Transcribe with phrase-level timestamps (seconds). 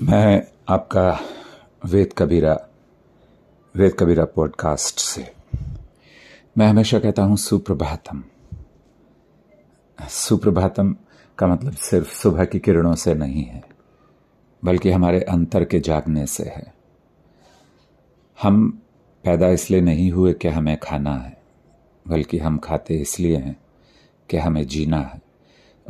[0.00, 1.20] मैं आपका
[1.84, 2.68] वेद कबीरा
[3.76, 5.32] वेद कबीरा पॉडकास्ट से
[6.58, 8.22] मैं हमेशा कहता हूँ सुप्रभातम।
[10.00, 10.96] सुप्रभातम
[11.38, 13.62] का मतलब सिर्फ़ सुबह की किरणों से नहीं है,
[14.64, 16.74] बल्कि हमारे अंतर के जागने से है।
[18.42, 18.82] हम
[19.24, 21.36] पैदा इसलिए नहीं हुए कि हमें खाना है,
[22.08, 23.56] बल्कि हम खाते इसलिए हैं
[24.30, 25.22] कि हमें जीना है,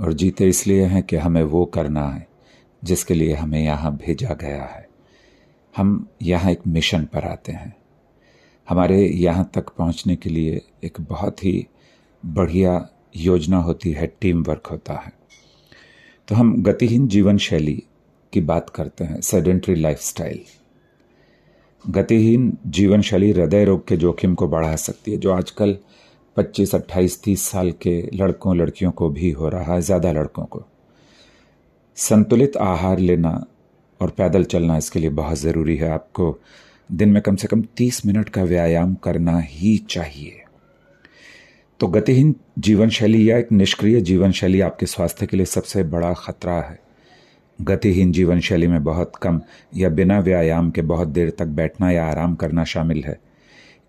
[0.00, 2.28] और जीते इसलिए हैं कि हमें वो करना है
[2.82, 4.86] जिसके लिए हमें यहाँ भेजा गया है।
[5.74, 7.74] हम यहाँ एक मिशन पर आते हैं।
[8.68, 11.66] हमारे यहाँ तक पहुँचने के लिए एक बहुत ही
[12.22, 15.12] बढ़िया योजना होती है टीम वर्क होता है।
[16.28, 17.82] तो हम गतिहीन जीवन शैली
[18.32, 20.40] की बात करते हैं सेडेंट्री लाइफस्टाइल।
[21.84, 25.76] गतिहीन जीवन शैली हृदय रोग के जोखिम को बढ़ा सकती है जो आजकल
[26.36, 30.64] 25, 28, 30 साल के लड़कों लड़कियों को भी हो रहा है ज़्यादा लड़कों को।
[32.00, 33.46] संतुलित आहार लेना
[34.00, 36.40] और पैदल चलना इसके लिए बहुत ज़रूरी है। आपको
[36.92, 40.42] दिन में कम से कम 30 मिनट का व्यायाम करना ही चाहिए।
[41.80, 46.12] तो गतिहीन जीवन शैली या एक निष्क्रिय जीवन शैली आपके स्वास्थ्य के लिए सबसे बड़ा
[46.12, 46.80] खतरा है।
[47.60, 49.40] गतिहीन जीवन शैली में बहुत कम
[49.76, 53.20] या बिना व्यायाम के बहुत देर तक बैठना या आराम करना शामिल है।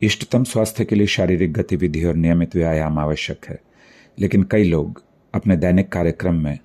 [0.02, 3.60] इष्टतम स्वास्थ्य के लिए शारीरिक गतिविधि और नियमित व्यायाम आवश्यक है।
[4.20, 6.60] लेकिन कई लोग अपने दैनिक कार्यक्रम में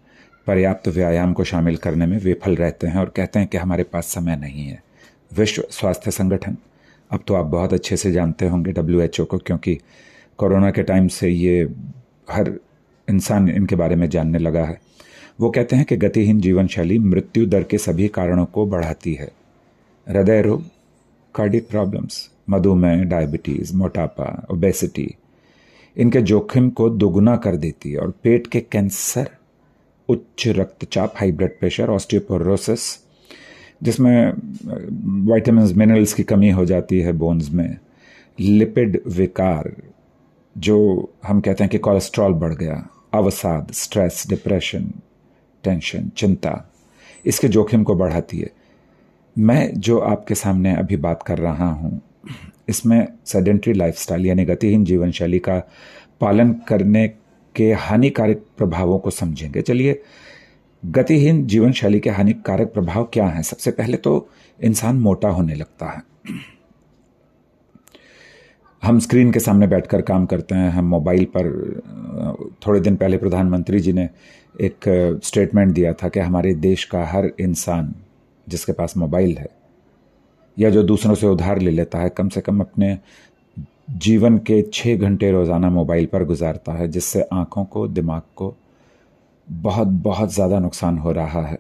[0.47, 4.07] पर्याप्त व्यायाम को शामिल करने में विफल रहते हैं और कहते हैं कि हमारे पास
[4.07, 4.83] समय नहीं है।
[5.37, 6.57] विश्व स्वास्थ्य संगठन,
[7.11, 9.79] अब तो आप बहुत अच्छे से जानते होंगे डब्ल्यू को, क्योंकि
[10.39, 11.63] कोरोना के टाइम से ये
[12.31, 12.53] हर
[13.09, 14.81] इंसान इनके बारे में जानने लगा है।
[15.41, 19.31] वो कहते हैं कि गतिहीन जीवन शैली मृत्यु दर के सभी कारणों को बढ़ाती है।
[20.09, 20.65] हृदय रोग
[21.35, 25.15] कार्डिक प्रॉब्लम्स मधुमेह डायबिटीज़ मोटापा ओबेसिटी
[25.97, 29.31] इनके जोखिम को दोगुना कर देती है और पेट के कैंसर
[30.35, 32.83] उच्च रक्तचाप हाई ब्लड प्रेशर ऑस्टियोपोरोसिस
[33.83, 34.33] जिसमें
[35.27, 37.77] वाइटामिन मिनरल्स की कमी हो जाती है बोन्स में।
[38.39, 39.71] लिपिड विकार,
[40.57, 40.77] जो
[41.27, 44.93] हम कहते हैं कि कोलेस्ट्रॉल बढ़ गया, अवसाद स्ट्रेस डिप्रेशन
[45.65, 46.71] टेंशन चिंता,
[47.25, 48.51] इसके जोखिम को बढ़ाती है।
[49.37, 52.01] मैं जो आपके सामने अभी बात कर रहा हूँ,
[52.69, 55.59] इसमें सेडेंट्री लाइफस्टाइल यानी गतिहीन जीवन शैली का
[56.21, 57.07] पालन करने
[57.57, 60.01] के हानिकारक प्रभावों को समझेंगे। चलिए,
[60.83, 63.43] गतिहीन जीवन शैली के हानिकारक प्रभाव क्या हैं?
[63.43, 64.29] सबसे पहले तो
[64.59, 66.03] इंसान मोटा होने लगता है।
[68.83, 71.47] हम स्क्रीन के सामने बैठकर काम करते हैं, हम मोबाइल पर,
[72.67, 74.09] थोड़े दिन पहले प्रधानमंत्री जी ने
[74.61, 77.95] एक स्टेटमेंट दिया था कि हमारे देश का हर इंसान
[78.49, 79.49] जिसके पास मोबाइल है,
[80.59, 82.99] या जो दूसरों से उधार ले लेता है, कम से कम अपने
[83.89, 88.55] जीवन के छः घंटे रोज़ाना मोबाइल पर गुजारता है, जिससे आँखों को, दिमाग को
[89.49, 91.59] बहुत बहुत ज़्यादा नुकसान हो रहा है।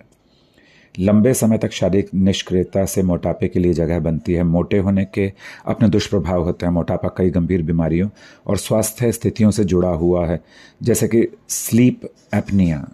[0.94, 5.32] लंबे समय तक शारीरिक निष्क्रियता से मोटापे के लिए जगह बनती है। मोटे होने के
[5.66, 8.08] अपने दुष्प्रभाव होते हैं। मोटापा कई गंभीर बीमारियों
[8.46, 10.40] और स्वास्थ्य स्थितियों से जुड़ा हुआ है,
[10.82, 12.86] जैसे कि स्लीप एपनिया।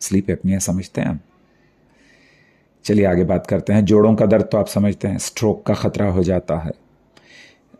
[0.00, 1.20] स्लीप एपनिया समझते हैं
[2.84, 6.06] चलिए आगे बात करते हैं। जोड़ों का दर्द तो आप समझते हैं। स्ट्रोक का खतरा
[6.10, 6.72] हो जाता है।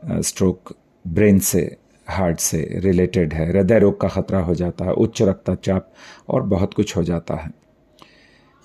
[0.03, 0.75] स्ट्रोक
[1.07, 1.77] ब्रेन से
[2.09, 5.91] हार्ट से रिलेटेड है। हृदय रोग का खतरा हो जाता है, उच्च रक्तचाप
[6.29, 7.51] और बहुत कुछ हो जाता है।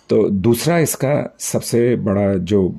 [0.10, 2.76] तो दूसरा इसका सबसे बड़ा जो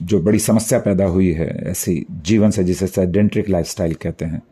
[0.00, 4.42] जो बड़ी समस्या पैदा हुई है, ऐसी जीवन से जिसे सेडेंट्रिक लाइफस्टाइल कहते हैं,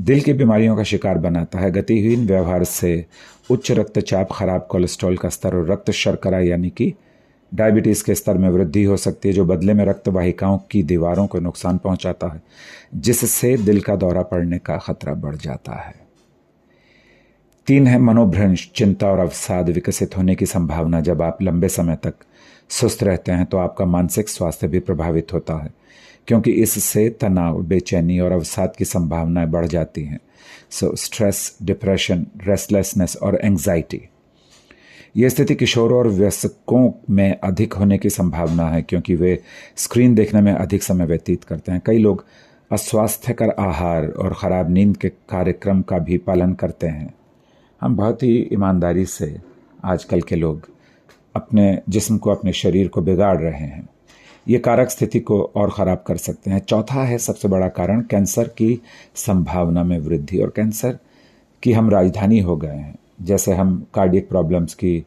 [0.00, 3.06] दिल की बीमारियों का शिकार बनाता है। गतिहीन व्यवहार से
[3.50, 6.92] उच्च रक्तचाप, खराब कोलेस्ट्रॉल का स्तर और रक्त शर्करा यानी कि
[7.52, 11.26] डायबिटीज़ के स्तर में वृद्धि हो सकती है, जो बदले में रक्त वाहिकाओं की दीवारों
[11.26, 12.42] को नुकसान पहुंचाता है,
[12.94, 15.94] जिससे दिल का दौरा पड़ने का खतरा बढ़ जाता है।
[17.66, 22.14] तीन है मनोभ्रंश, चिंता और अवसाद विकसित होने की संभावना। जब आप लंबे समय तक
[22.70, 25.70] सुस्त रहते हैं तो आपका मानसिक स्वास्थ्य भी प्रभावित होता है,
[26.28, 30.18] क्योंकि इससे तनाव, बेचैनी और अवसाद की संभावनाएँ बढ़ जाती हैं।
[30.70, 34.00] सो स्ट्रेस डिप्रेशन रेस्टलेसनेस और एंग्जाइटी
[35.16, 39.42] यह स्थिति किशोरों और वयस्कों में अधिक होने की संभावना है, क्योंकि वे
[39.76, 42.24] स्क्रीन देखने में अधिक समय व्यतीत करते हैं। कई लोग
[42.70, 47.14] अस्वास्थ्यकर आहार और ख़राब नींद के कार्यक्रम का भी पालन करते हैं।
[47.80, 49.40] हम बहुत ही ईमानदारी से
[49.84, 50.68] आजकल के लोग
[51.36, 53.88] अपने जिस्म को, अपने शरीर को बिगाड़ रहे हैं।
[54.48, 58.48] ये कारक स्थिति को और ख़राब कर सकते हैं। चौथा है, सबसे बड़ा कारण, कैंसर
[58.48, 58.80] की
[59.14, 60.98] संभावना में वृद्धि। और कैंसर
[61.62, 65.04] की हम राजधानी हो गए हैं। जैसे हम कार्डियक प्रॉब्लम्स की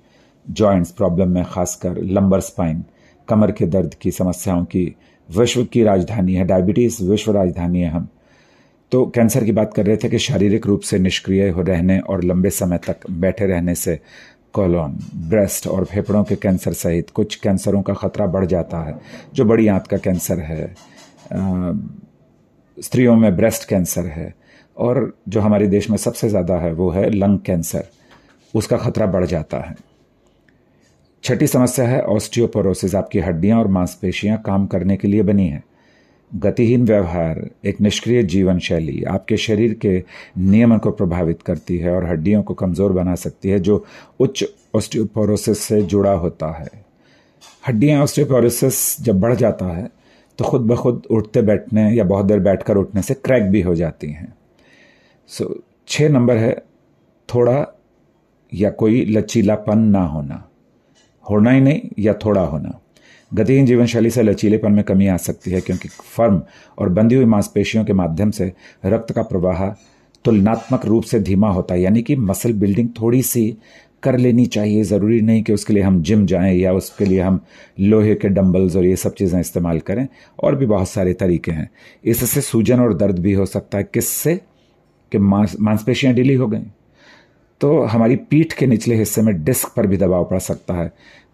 [0.48, 2.84] जॉइंट्स प्रॉब्लम में खासकर लंबर स्पाइन
[3.28, 4.96] कमर के दर्द की, समस्याओं की,
[5.30, 8.08] विश्व की राजधानी है डायबिटीज़ विश्व राजधानी है हम।
[8.92, 12.24] तो कैंसर की बात कर रहे थे कि शारीरिक रूप से निष्क्रिय हो रहने और
[12.24, 14.00] लंबे समय तक बैठे रहने से
[14.54, 14.98] कोलोन
[15.30, 18.96] ब्रेस्ट और फेफड़ों के कैंसर सहित कुछ कैंसरों का खतरा बढ़ जाता है,
[19.34, 20.74] जो बड़ी आंत का कैंसर है।
[22.78, 24.34] स्त्रियों में ब्रेस्ट कैंसर है
[24.78, 27.88] और जो हमारे देश में सबसे ज़्यादा है वो है लंग कैंसर
[28.56, 29.76] उसका खतरा बढ़ जाता है।
[31.24, 35.64] छठी समस्या है, ऑस्टियोपोरोसिस आपकी हड्डियाँ और मांसपेशियाँ काम करने के लिए बनी है।
[36.32, 39.98] गतिहीन व्यवहार, एक निष्क्रिय जीवन शैली आपके शरीर के
[40.40, 43.86] नियमन को प्रभावित करती है और हड्डियों को कमज़ोर बना सकती है, जो
[44.20, 46.70] उच्च ऑस्टियोपोरोसिस से जुड़ा होता है।
[47.68, 49.90] हड्डियाँ ऑस्टियोपोरोसिस जब बढ़ जाता है
[50.40, 53.76] तो खुद ब खुद उठते बैठने या बहुत देर बैठकर उठने से क्रैक भी हो
[53.76, 54.34] जाती हैं।
[55.30, 55.56] सो
[55.88, 56.54] छः नंबर है,
[57.30, 57.66] थोड़ा
[58.56, 60.50] या कोई लचीलापन ना होना।
[61.30, 62.82] होना ही नहीं, या थोड़ा होना।
[63.34, 66.42] गतिहीन जीवन शैली से लचीलेपन में कमी आ सकती है, क्योंकि फर्म
[66.80, 68.54] और बंधी हुई मांसपेशियों के माध्यम से
[68.86, 69.70] रक्त का प्रवाह
[70.26, 73.58] तुलनात्मक रूप से धीमा होता है। यानी कि मसल बिल्डिंग थोड़ी सी
[74.04, 77.40] कर लेनी चाहिए। ज़रूरी नहीं कि उसके लिए हम जिम जाएँ या उसके लिए हम
[77.80, 80.08] लोहे के डंबल्स और ये सब चीज़ें इस्तेमाल करें।
[80.44, 81.70] और भी बहुत सारे तरीके हैं।
[82.06, 84.42] इससे सूजन और दर्द भी हो सकता है। किससे?
[85.12, 86.62] कि मांसपेशियाँ ढीली हो गई।
[87.62, 90.88] तो हमारी पीठ के निचले हिस्से में डिस्क पर भी दबाव पड़ सकता है।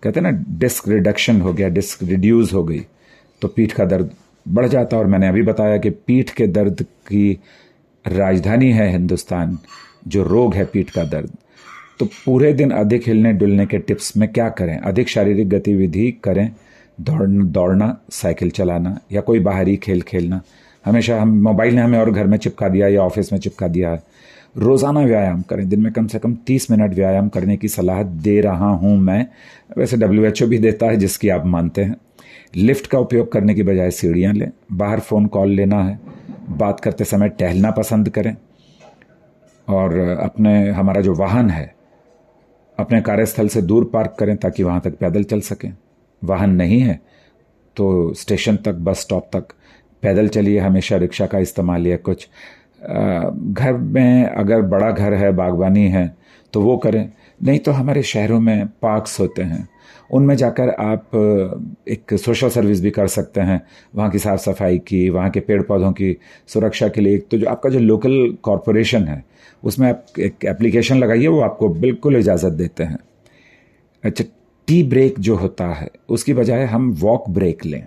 [0.03, 2.81] कहते हैं ना, डिस्क रिडक्शन हो गया, डिस्क रिड्यूस हो गई
[3.41, 4.11] तो पीठ का दर्द
[4.47, 7.39] बढ़ जाता है। और मैंने अभी बताया कि पीठ के दर्द की
[8.05, 9.57] राजधानी है हिंदुस्तान,
[10.07, 11.31] जो रोग है पीठ का दर्द।
[11.99, 14.77] तो पूरे दिन अधिक हिलने डुलने के टिप्स में क्या करें?
[14.77, 16.49] अधिक शारीरिक गतिविधि करें
[17.01, 20.41] दौड़ दौड़ना, साइकिल चलाना, या कोई बाहरी खेल खेलना।
[20.85, 23.89] हमेशा हम मोबाइल ने हमें और घर में चिपका दिया, या ऑफ़िस में चिपका दिया
[23.89, 24.03] है।
[24.55, 28.39] रोज़ाना व्यायाम करें। दिन में कम से कम तीस मिनट व्यायाम करने की सलाह दे
[28.41, 29.25] रहा हूँ मैं।
[29.77, 31.95] वैसे डब्ल्यूएचओ भी देता है, जिसकी आप मानते हैं।
[32.57, 35.99] लिफ्ट का उपयोग करने की बजाय सीढ़ियाँ लें। बाहर फ़ोन कॉल लेना है।
[36.49, 38.35] बात करते समय टहलना पसंद करें।
[39.67, 41.73] और अपने, हमारा जो वाहन है,
[42.77, 45.71] अपने कार्यस्थल से दूर पार्क करें ताकि वहाँ तक पैदल चल सकें।
[46.21, 46.99] वाहन नहीं है
[47.77, 49.53] तो स्टेशन तक, बस स्टॉप तक,
[50.03, 52.27] पैदल चलिए, हमेशा रिक्शा का इस्तेमाल या कुछ।
[52.81, 56.15] घर में अगर बड़ा घर है, बागवानी है
[56.53, 57.11] तो वो करें।
[57.41, 59.67] नहीं तो हमारे शहरों में पार्क्स होते हैं।
[60.11, 61.11] उनमें जाकर आप
[61.87, 63.61] एक सोशल सर्विस भी कर सकते हैं।
[63.95, 66.15] वहाँ की साफ़ सफ़ाई की, वहाँ के पेड़ पौधों की
[66.47, 69.23] सुरक्षा के लिए तो जो आपका जो लोकल कॉरपोरेशन है,
[69.63, 72.99] उसमें आप एक एप्लीकेशन लगाइए, वो आपको बिल्कुल इजाज़त देते हैं।
[74.03, 74.23] अच्छा
[74.67, 77.85] टी ब्रेक जो होता है, उसकी बजाय हम वॉक ब्रेक लें।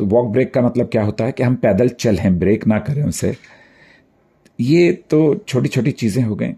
[0.00, 3.02] तो वॉक ब्रेक का मतलब क्या होता है कि हम पैदल चलें ब्रेक ना करें
[3.02, 3.36] उसे
[4.60, 6.52] ये तो छोटी छोटी चीज़ें हो गई।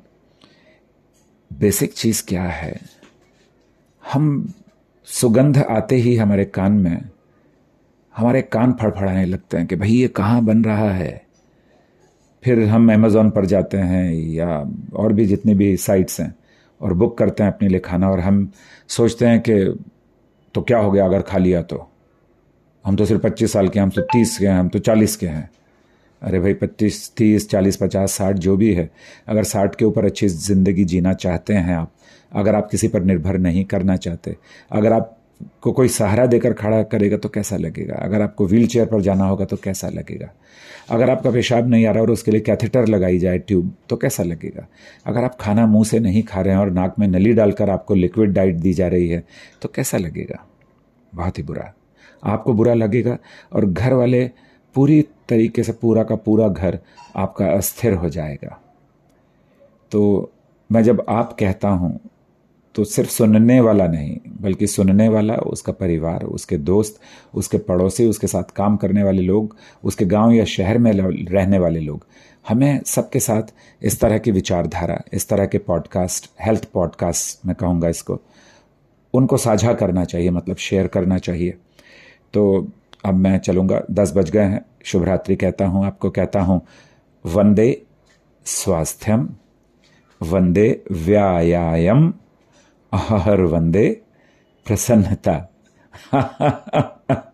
[1.50, 2.80] बेसिक चीज़ क्या है?
[4.12, 4.54] हम
[5.04, 7.08] सुगंध आते ही हमारे कान में,
[8.16, 11.26] हमारे कान फड़फड़ाने लगते हैं कि भाई ये कहाँ बन रहा है?
[12.44, 16.34] फिर हम अमेज़ोन पर जाते हैं या और भी जितनी भी साइट्स हैं
[16.80, 18.52] और बुक करते हैं अपने लिए खाना और हम
[18.88, 19.80] सोचते हैं कि
[20.54, 21.88] तो क्या हो गया अगर खा लिया तो।
[22.84, 25.26] हम तो सिर्फ़ पच्चीस साल के हम तो तीस के हैं, हम तो चालीस के
[25.26, 25.50] हैं।
[26.22, 28.90] अरे भाई, पच्चीस, तीस, चालीस, पचास, साठ जो भी है,
[29.28, 31.92] अगर साठ के ऊपर अच्छी ज़िंदगी जीना चाहते हैं आप,
[32.32, 34.36] अगर आप किसी पर निर्भर नहीं करना चाहते,
[34.72, 35.18] अगर आप
[35.62, 37.94] को कोई सहारा देकर खड़ा करेगा तो कैसा लगेगा?
[37.94, 40.28] अगर आपको व्हील चेयर पर जाना होगा तो कैसा लगेगा?
[40.90, 44.22] अगर आपका पेशाब नहीं आ रहा और उसके लिए कैथेटर लगाई जाए ट्यूब तो कैसा
[44.22, 44.66] लगेगा?
[45.06, 47.94] अगर आप खाना मुँह से नहीं खा रहे हैं और नाक में नली डालकर आपको
[47.94, 49.22] लिक्विड डाइट दी जा रही है
[49.62, 50.44] तो कैसा लगेगा?
[51.12, 51.72] बहुत ही बुरा।
[52.22, 53.16] आपको बुरा लगेगा
[53.52, 54.30] और घर वाले
[54.74, 56.78] पूरी तरीके से पूरा का पूरा घर
[57.16, 58.58] आपका अस्थिर हो जाएगा।
[59.92, 60.32] तो
[60.70, 61.98] मैं जब आप कहता हूँ
[62.74, 67.00] तो सिर्फ़ सुनने वाला नहीं, बल्कि सुनने वाला, उसका परिवार, उसके दोस्त,
[67.34, 71.80] उसके पड़ोसी, उसके साथ काम करने वाले लोग, उसके गाँव या शहर में रहने वाले
[71.80, 72.06] लोग,
[72.48, 73.52] हमें सबके साथ
[73.82, 78.20] इस तरह की विचारधारा, इस तरह के पॉडकास्ट हेल्थ पॉडकास्ट मैं कहूँगा इसको,
[79.14, 81.54] उनको साझा करना चाहिए मतलब शेयर करना चाहिए।
[82.34, 82.68] तो
[83.04, 86.66] अब मैं चलूँगा। दस बज गए हैं। शुभरात्रि कहता हूँ, आपको कहता हूँ,
[87.26, 87.82] वंदे
[88.44, 89.28] स्वास्थ्यम,
[90.22, 92.14] वंदे व्यायाम
[92.94, 94.02] हर वंदे
[94.66, 95.48] प्रसन्नता।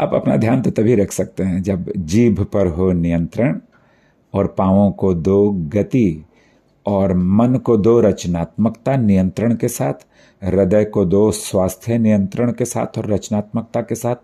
[0.00, 3.60] आप अपना ध्यान तो तभी रख सकते हैं जब जीभ पर हो नियंत्रण
[4.34, 6.24] और पावों को दो गति
[6.86, 10.06] और मन को दो रचनात्मकता नियंत्रण के साथ,
[10.42, 14.16] हृदय को दो स्वास्थ्य नियंत्रण के साथ और रचनात्मकता के साथ,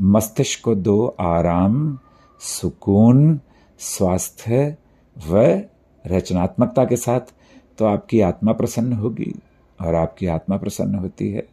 [0.00, 1.98] मस्तिष्क को दो आराम,
[2.40, 3.40] सुकून,
[3.80, 4.76] स्वास्थ्य
[5.16, 5.62] व
[6.04, 7.34] रचनात्मकता के साथ
[7.78, 9.32] तो आपकी आत्मा प्रसन्न होगी
[9.78, 11.46] और आपकी आत्मा प्रसन्न होती है।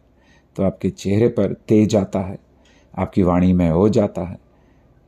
[0.56, 2.38] तो आपके चेहरे पर तेज आता है,
[2.94, 4.38] आपकी वाणी में हो जाता है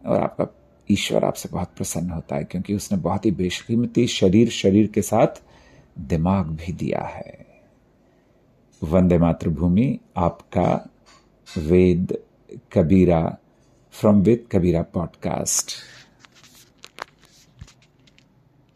[0.07, 0.45] और आपका
[0.91, 5.43] ईश्वर आपसे बहुत प्रसन्न होता है, क्योंकि उसने बहुत ही बेशकीमती शरीर शरीर के साथ
[5.99, 7.47] दिमाग भी दिया है।
[8.83, 10.91] वंदे मातृभूमि, आपका
[11.59, 12.19] वेद
[12.73, 13.37] कबीरा
[13.93, 15.73] फ्रॉम वेद कबीरा पॉडकास्ट